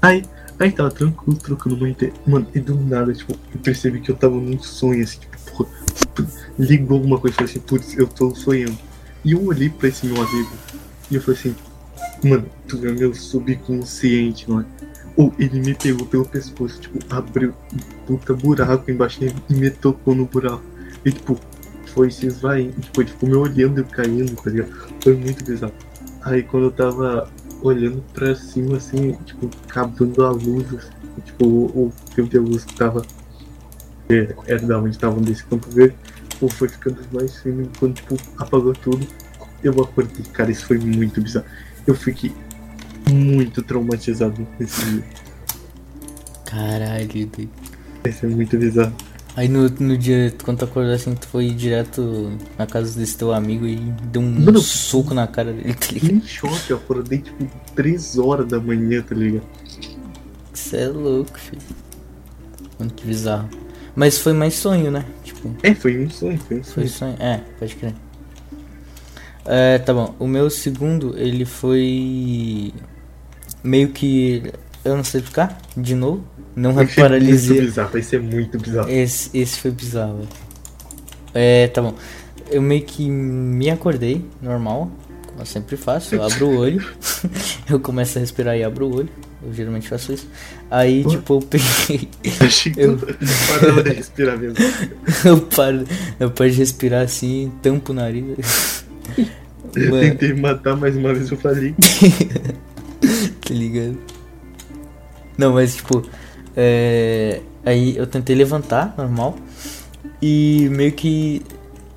[0.00, 0.22] Aí,
[0.58, 2.12] aí tava tranquilo, trocando uma ideia.
[2.26, 5.70] Mano, e do nada, tipo, eu percebi que eu tava num sonho, assim, tipo, porra,
[6.58, 8.78] ligou alguma coisa falei assim, putz, eu tô sonhando.
[9.24, 10.50] E eu olhei pra esse meu amigo
[11.10, 11.56] e eu falei assim,
[12.28, 14.66] mano, tu é meu subconsciente, mano.
[15.16, 19.70] Ou ele me pegou pelo pescoço, tipo, abriu um puta buraco embaixo dele e me
[19.70, 20.62] tocou no buraco.
[21.04, 21.38] E tipo,
[21.86, 24.72] foi se esvaindo, tipo, ele ficou me olhando e caindo, tá ligado?
[25.02, 25.74] Foi muito bizarro.
[26.22, 27.30] Aí quando eu tava
[27.64, 30.90] olhando pra cima, assim, tipo, acabando a luz, assim,
[31.24, 33.02] tipo, o, o de luz que tava.
[34.08, 35.96] É, era da onde tava desse campo verde,
[36.40, 39.06] ou foi ficando mais fino, e quando, tipo, apagou tudo,
[39.62, 40.24] eu acordei.
[40.32, 41.46] Cara, isso foi muito bizarro.
[41.86, 42.32] Eu fiquei
[43.10, 45.04] muito traumatizado nesse dia.
[46.44, 47.30] Caralho.
[48.06, 48.94] Isso é muito bizarro.
[49.36, 53.32] Aí no, no dia, quando tu acordou assim, tu foi direto na casa desse teu
[53.32, 53.76] amigo e
[54.12, 56.12] deu um Mano, soco na cara dele, tá ligado?
[56.12, 57.44] Em choque, eu acordei, tipo,
[57.74, 59.44] 3 horas da manhã, tá ligado?
[60.52, 61.60] Você é louco, filho.
[62.78, 63.48] Mano, que bizarro.
[63.96, 65.04] Mas foi mais sonho, né?
[65.24, 67.14] Tipo, É, foi um sonho, foi um foi sonho.
[67.16, 67.16] sonho.
[67.22, 67.94] É, pode crer.
[69.44, 70.14] É, tá bom.
[70.18, 72.72] O meu segundo, ele foi.
[73.62, 74.42] Meio que.
[74.84, 76.22] Eu não sei explicar, de novo.
[76.54, 77.60] Não é paralisia.
[77.62, 78.88] bizarro, vai ser muito bizarro.
[78.90, 80.20] Esse, esse foi bizarro.
[81.32, 81.94] É, tá bom.
[82.50, 84.90] Eu meio que me acordei, normal,
[85.28, 86.14] como eu sempre faço.
[86.14, 86.86] Eu abro o olho,
[87.68, 89.08] eu começo a respirar e abro o olho.
[89.44, 90.28] Eu geralmente faço isso.
[90.70, 92.08] Aí, tipo, eu peguei.
[92.22, 92.98] Que Eu-
[93.48, 94.56] parava de respirar mesmo.
[95.24, 95.84] eu paro,
[96.20, 98.84] eu paro de respirar assim, tampo o nariz.
[99.74, 101.74] Eu Mano, tentei me matar mais uma vez, eu falei.
[103.40, 103.98] tá ligado?
[105.36, 106.02] Não, mas tipo,
[106.56, 107.40] é...
[107.64, 109.36] aí eu tentei levantar, normal.
[110.20, 111.42] E meio que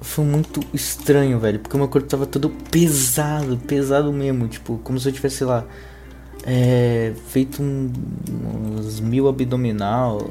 [0.02, 1.60] foi muito estranho, velho.
[1.60, 4.48] Porque o meu corpo tava todo pesado, pesado mesmo.
[4.48, 5.66] Tipo, como se eu tivesse, sei lá,
[6.44, 7.92] é, feito um,
[8.78, 10.30] uns mil abdominal,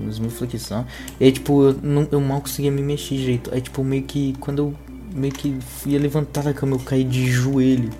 [0.00, 0.86] uns mil flexão.
[1.18, 3.50] E aí, tipo, eu, não, eu mal conseguia me mexer direito.
[3.52, 4.74] Aí, tipo, meio que quando eu
[5.14, 7.90] meio que ia levantar da cama, eu caí de joelho.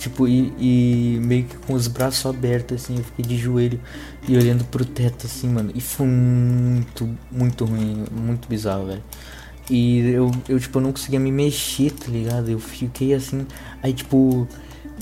[0.00, 3.78] Tipo, e, e meio que com os braços abertos, assim, eu fiquei de joelho
[4.26, 5.70] e olhando pro teto, assim, mano.
[5.74, 9.02] E foi muito, muito ruim, muito bizarro, velho.
[9.68, 12.48] E eu, eu, tipo, não conseguia me mexer, tá ligado?
[12.48, 13.46] Eu fiquei assim,
[13.82, 14.48] aí, tipo,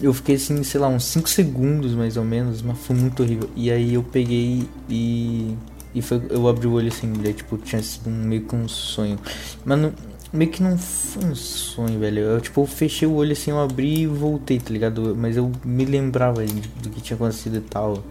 [0.03, 3.49] eu fiquei assim, sei lá, uns 5 segundos mais ou menos, mas foi muito horrível.
[3.55, 5.57] E aí eu peguei e.
[5.95, 9.17] E foi, eu abri o olho assim, daí, tipo, tinha sido meio que um sonho.
[9.65, 9.93] Mas não,
[10.33, 12.21] meio que não foi um sonho, velho.
[12.21, 15.15] Eu, tipo, fechei o olho assim, eu abri e voltei, tá ligado?
[15.17, 18.03] Mas eu me lembrava do que tinha acontecido e tal.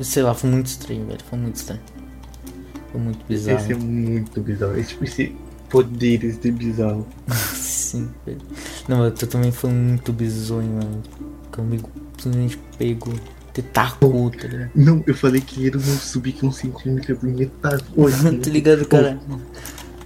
[0.00, 1.20] Sei lá, foi muito estranho, velho.
[1.28, 1.82] Foi muito estranho.
[2.90, 3.58] Foi muito bizarro.
[3.58, 4.78] Esse é muito bizarro.
[4.78, 5.36] É tipo esse
[5.68, 7.06] poderes de bizarro.
[7.54, 8.40] Sim, velho.
[8.88, 11.02] Não, tu também foi muito bizonho, mano.
[11.52, 13.14] Comigo simplesmente pegou.
[13.52, 14.70] Te tacou, tá ligado?
[14.76, 17.84] Não, eu falei que ele não subir que um centímetro por metade.
[17.96, 19.18] Oi, tá ligado, cara?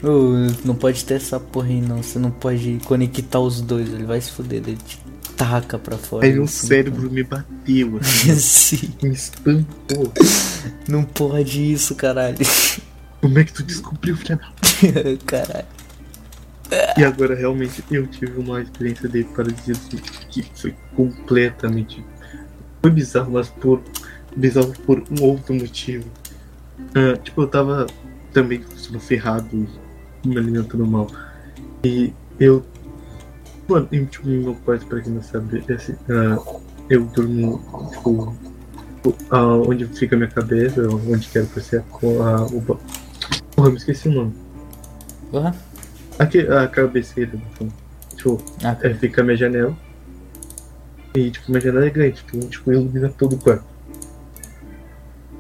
[0.05, 0.33] Ô,
[0.67, 2.03] não pode ter essa porra aí, não.
[2.03, 3.89] Você não pode conectar os dois.
[3.89, 5.01] Ele vai se fuder, ele te
[5.37, 6.27] taca pra fora.
[6.27, 10.13] Aí assim, cérebro me bateu, assim, Sim, me estampou.
[10.89, 12.39] não pode isso, caralho.
[13.21, 14.53] Como é que tu descobriu, filha da...
[15.25, 15.67] caralho.
[16.97, 19.75] E agora realmente eu tive uma experiência de paralisia
[20.31, 22.05] que foi completamente.
[22.83, 23.83] Foi bizarro, mas por.
[24.37, 26.05] Bizarro por um outro motivo.
[26.95, 27.87] Ah, tipo, eu tava
[28.33, 29.69] também sendo ferrado,
[30.25, 31.07] me alimentando mal.
[31.85, 32.65] E eu.
[33.69, 36.39] Mano, eu, tipo, meu quarto, pra quem não sabe, esse, ah,
[36.91, 38.35] eu durmo, tipo.
[39.31, 41.83] ah, onde fica a minha cabeça, onde quero pra ser a,
[42.61, 42.79] ba-
[43.57, 44.35] Porra, eu me esqueci o nome.
[45.31, 45.55] Porra.
[46.19, 47.69] Aqui, a cabeceira, então,
[48.17, 49.77] tipo, Ah, é, fica a minha janela.
[51.17, 53.65] E, tipo, minha janela é grande, então, tipo, ilumina todo o quarto.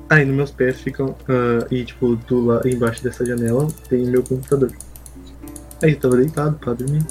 [0.09, 4.23] Aí, nos meus pés ficam, ah, e, tipo, do lá embaixo dessa janela tem meu
[4.23, 4.71] computador.
[5.83, 7.05] Aí, eu tava deitado pra dormir.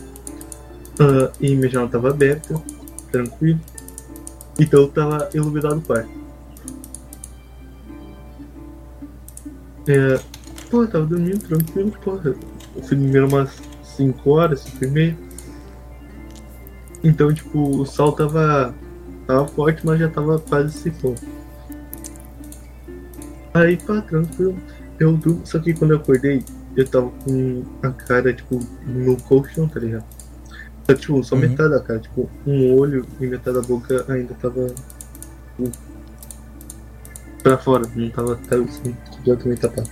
[1.00, 2.62] Ah, e minha janela tava aberta,
[3.12, 3.60] tranquilo.
[4.60, 6.24] Então, tava iluminado o quarto.
[9.88, 10.20] É,
[10.70, 12.36] pô, eu tava dormindo tranquilo, porra.
[12.76, 15.18] Eu fui dormir umas 5 horas, 5 e meia.
[17.04, 18.74] Então, tipo, o sol tava,
[19.28, 21.16] tava forte, mas já tava quase se for.
[23.54, 24.56] Aí, pá, tranquilo.
[25.00, 26.44] Eu durmo, só que quando eu acordei,
[26.76, 30.06] eu tava com a cara, tipo, no colchão, tá ligado?
[30.90, 31.42] Só tipo, só Uhum.
[31.42, 34.68] metade da cara, tipo, um olho e metade da boca ainda tava.
[34.68, 35.72] tipo,
[37.42, 39.90] pra fora, não tava tava, assim, completamente tapado.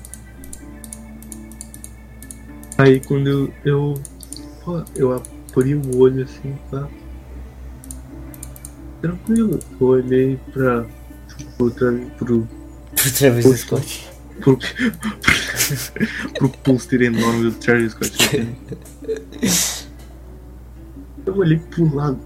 [2.78, 3.94] Aí quando eu, eu.
[4.64, 6.88] Pô, eu abri o olho assim, pá.
[9.02, 9.60] Tranquilo.
[9.80, 10.86] Eu olhei pra.
[11.38, 12.48] Tipo, tra- pro.
[13.10, 13.58] Travis Poxa.
[13.58, 14.10] Scott.
[14.42, 14.60] pro,
[16.38, 18.38] pro pôster enorme do Travis Scott.
[18.38, 18.56] né?
[21.26, 22.20] Eu olhei pro lado.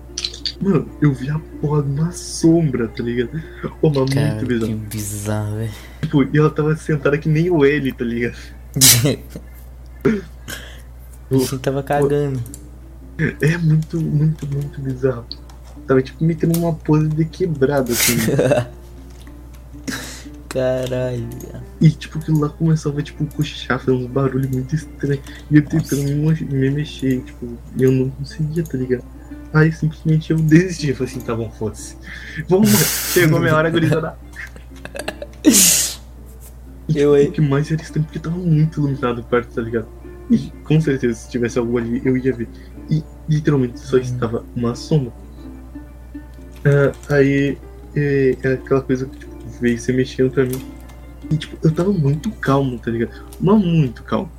[0.61, 3.41] Mano, eu vi a porra uma sombra, tá ligado?
[3.81, 4.75] Pô, mas Cara, muito que bizarro.
[4.89, 5.71] bizarro, velho.
[6.01, 8.35] Tipo, e ela tava sentada que nem o L, tá ligado?
[11.31, 12.39] O bichinho tava cagando.
[13.41, 15.25] É muito, muito, muito bizarro.
[15.87, 18.15] Tava tipo metendo uma pose de quebrada, assim.
[20.55, 21.27] Caralho.
[21.81, 25.19] E tipo, aquilo lá começava tipo cochichar, fazendo uns barulhos muito estranhos.
[25.51, 26.15] E eu tentando me,
[26.45, 27.45] me mexer, tipo,
[27.77, 29.03] e eu não conseguia, tá ligado?
[29.53, 31.97] Aí simplesmente eu desisti, eu falei assim, tá bom, foda-se.
[32.47, 32.69] Vamos,
[33.13, 34.17] chegou minha hora, gurizada.
[36.87, 37.27] E, tipo, Eu aí.
[37.27, 39.87] O que mais era estranho, porque tava muito iluminado o quarto, tá ligado?
[40.29, 42.47] E com certeza, se tivesse algo ali, eu ia ver.
[42.89, 44.01] E literalmente só Hum.
[44.01, 45.11] estava uma sombra.
[46.63, 47.57] Ah, aí
[47.95, 49.24] é, é aquela coisa que tipo,
[49.61, 50.61] veio se mexendo pra mim.
[51.31, 53.11] E tipo, eu tava muito calmo, tá ligado?
[53.39, 54.31] Mas muito calmo.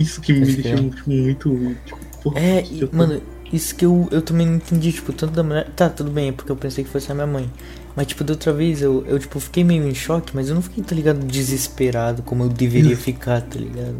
[0.00, 0.90] Isso que me que deixou é.
[0.90, 1.76] tipo, muito.
[1.84, 3.20] Tipo, porra, É, e, tô- mano,
[3.52, 5.68] isso que eu, eu também não entendi, tipo, tanto da mulher.
[5.76, 7.50] Tá, tudo bem, é porque eu pensei que fosse a minha mãe.
[7.96, 10.62] Mas, tipo, da outra vez eu, eu, tipo, fiquei meio em choque, mas eu não
[10.62, 13.96] fiquei, tá ligado, desesperado como eu deveria ficar, tá ligado?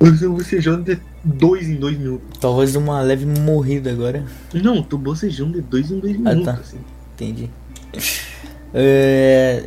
[0.00, 2.40] Eu bocejando de dois em dois minutos.
[2.72, 4.24] Deu uma leve morrida agora.
[4.54, 6.52] Não, tô bocejando de dois em dois minutos, tá.
[6.52, 6.78] assim.
[7.14, 7.50] Entendi.
[8.72, 9.66] É...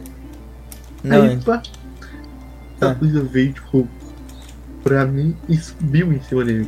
[1.03, 1.61] Não, Aí, pá,
[2.81, 2.95] a Ah.
[2.95, 3.87] coisa veio, tipo,
[4.83, 6.67] pra mim e subiu em cima dele.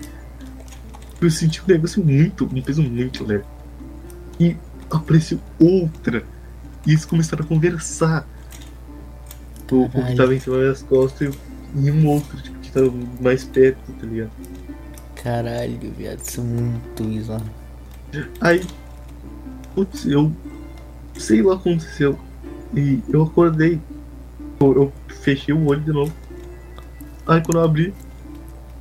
[1.19, 3.45] Eu senti um negócio muito, um peso muito leve.
[4.39, 4.55] E
[4.91, 6.23] apareceu outra.
[6.85, 8.27] E eles começaram a conversar.
[9.71, 11.33] O, que tava em cima das costas
[11.75, 14.31] e um outro, tipo, tava mais perto, tá ligado?
[15.25, 17.49] caralho, viado, isso é muito bizarro.
[18.39, 18.63] Aí,
[19.73, 20.31] putz, eu
[21.17, 22.19] sei lá o que aconteceu.
[22.75, 23.81] E eu acordei.
[24.59, 26.13] Eu, eu fechei o olho de novo.
[27.25, 27.93] Aí quando eu abri,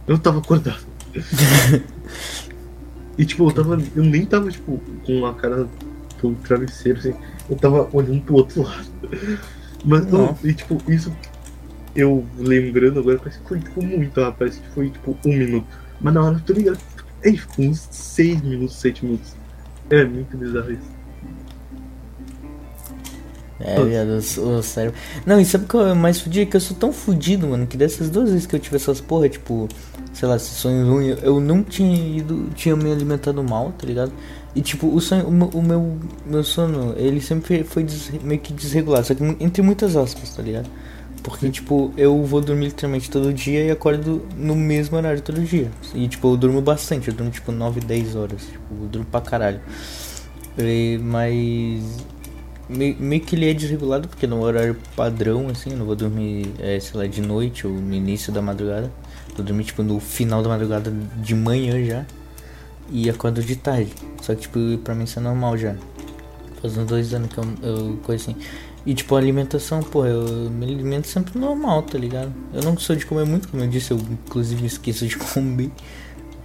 [0.06, 0.84] eu tava acordado.
[3.16, 3.78] e tipo, eu tava.
[3.96, 5.66] Eu nem tava, tipo, com a cara
[6.18, 7.14] pro travesseiro, assim.
[7.48, 8.86] Eu tava olhando pro outro lado.
[9.82, 10.38] Mas não, Não.
[10.44, 11.10] e tipo, isso
[11.94, 15.66] eu lembrando agora, parece que foi tipo muito, ah, parece que foi tipo um minuto.
[16.00, 16.78] Mas na hora, eu tô ligado.
[17.22, 19.34] É, ficou uns seis minutos, sete minutos.
[19.90, 20.94] É muito bizarro isso.
[23.60, 24.98] É, viado, o, cérebro.
[25.24, 26.50] Não, e sabe o que é mais fudido?
[26.50, 29.28] Que eu sou tão fudido, mano, que dessas duas vezes que eu tive essas porra,
[29.28, 29.68] tipo,
[30.12, 34.12] sei lá, esses sonhos ruins, eu não tinha ido, tinha me alimentado mal, tá ligado?
[34.56, 38.52] E tipo, o sonho, o o meu, meu sono, ele sempre foi des- meio que
[38.52, 40.68] desregulado, só que entre muitas aspas, tá ligado?
[41.24, 45.70] Porque, tipo, eu vou dormir literalmente todo dia e acordo no mesmo horário todo dia.
[45.94, 48.42] E, tipo, eu durmo bastante, eu durmo, tipo, 9, 10 horas.
[48.42, 49.60] Tipo, eu durmo pra caralho.
[50.58, 52.04] E- mas
[52.68, 56.46] meio, meio que ele é desregulado porque no horário padrão, assim, eu não vou dormir,
[56.60, 58.90] é, sei lá, de noite ou no início da madrugada.
[59.34, 62.04] Vou dormir, tipo, no final da madrugada de manhã já.
[62.90, 63.92] E acordo de tarde.
[64.20, 65.74] Só que, tipo, pra mim isso é normal já.
[66.60, 68.36] Faz uns dois anos que eu, eu coisa assim.
[68.86, 72.32] E, tipo, a alimentação, pô, eu me alimento sempre normal, tá ligado?
[72.52, 75.70] Eu não sou de comer muito, como eu disse, eu inclusive esqueço de comer.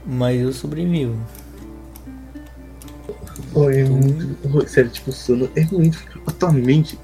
[0.05, 1.17] Mas eu sobrevivo.
[3.53, 4.37] Oh, é muito.
[4.53, 5.97] oh, sério, tipo, o sono é muito.
[6.25, 6.97] A tua mente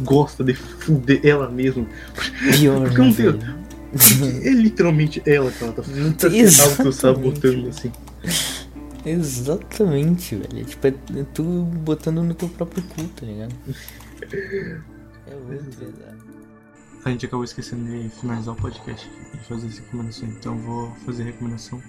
[0.00, 1.86] gosta de fuder ela mesma.
[2.58, 3.62] Pior, Porque né, não tem- velho?
[4.44, 6.78] É literalmente ela que ela tá, tá se Exatamente.
[6.80, 7.92] auto-sabotando assim.
[9.04, 10.64] Exatamente, velho.
[10.64, 13.54] Tipo, é, é tu botando no teu próprio cu, tá ligado?
[14.30, 16.22] É muito.
[17.04, 20.36] A gente acabou esquecendo de finalizar o podcast e fazer as recomendações.
[20.36, 21.82] Então vou fazer a recomendação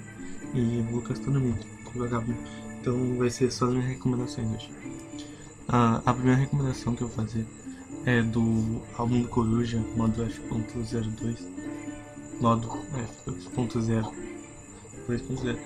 [0.54, 2.40] e o Lucas tá dormindo, com o vagabundo.
[2.82, 4.72] Então vai ser só as minhas recomendações hoje.
[5.68, 7.46] Ah, a primeira recomendação que eu vou fazer
[8.06, 11.38] é do álbum do Coruja, modo F.02.
[12.42, 12.68] Modo
[13.28, 14.12] F2.0.
[15.08, 15.58] 2.0.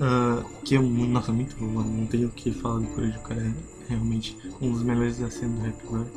[0.00, 1.90] Ah, que é muito, nossa, muito bom, mano.
[1.98, 5.30] Não tenho o que falar do Coruja, o cara é realmente um dos melhores da
[5.30, 6.10] cena do rap agora.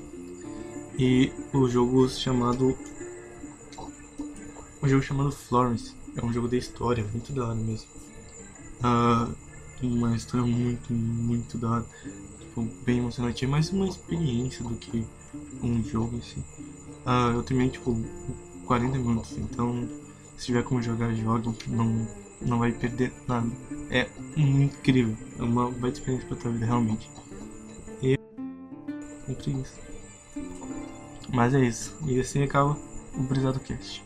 [0.98, 2.78] E o jogo chamado.
[4.82, 5.94] Um jogo chamado Florence.
[6.16, 7.88] É um jogo de história, muito da hora mesmo.
[8.84, 9.28] Ah,
[9.82, 11.86] uma história muito, muito da hora.
[12.40, 13.44] Tipo, bem emocionante.
[13.44, 15.04] É mais uma experiência do que
[15.64, 16.44] um jogo assim.
[17.06, 17.98] Ah, eu terminei tipo
[18.68, 19.90] 40 minutos, então
[20.38, 21.50] se tiver como jogar, jogue.
[21.68, 22.08] Não,
[22.42, 23.50] não vai perder nada.
[23.90, 24.08] É
[24.38, 25.18] incrível.
[25.40, 27.10] É uma baita experiência pra tua vida, realmente.
[29.28, 29.80] Entre isso.
[31.30, 31.96] Mas é isso.
[32.06, 32.78] E assim acaba
[33.16, 34.04] o Brisado Cast.